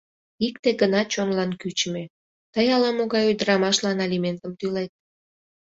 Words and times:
Икте 0.47 0.69
гына 0.81 1.01
чонлан 1.13 1.51
кӱчымӧ: 1.61 2.03
тый 2.53 2.67
ала-могай 2.75 3.23
ӱдырамашлан 3.31 3.97
алиментым 4.05 4.51
тӱлет. 4.59 4.91